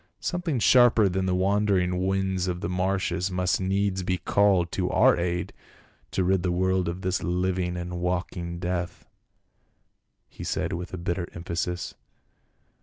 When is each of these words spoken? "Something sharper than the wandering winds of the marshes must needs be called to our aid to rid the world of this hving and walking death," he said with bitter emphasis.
"Something 0.33 0.57
sharper 0.57 1.07
than 1.07 1.27
the 1.27 1.35
wandering 1.35 2.07
winds 2.07 2.47
of 2.47 2.61
the 2.61 2.67
marshes 2.69 3.29
must 3.29 3.61
needs 3.61 4.01
be 4.01 4.17
called 4.17 4.71
to 4.71 4.89
our 4.89 5.15
aid 5.15 5.53
to 6.09 6.23
rid 6.23 6.41
the 6.41 6.51
world 6.51 6.89
of 6.89 7.01
this 7.01 7.19
hving 7.19 7.79
and 7.79 7.99
walking 7.99 8.57
death," 8.57 9.05
he 10.27 10.43
said 10.43 10.73
with 10.73 11.03
bitter 11.03 11.27
emphasis. 11.35 11.93